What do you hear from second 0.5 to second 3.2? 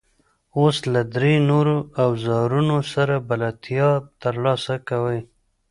اوس له درې نورو اوزارونو سره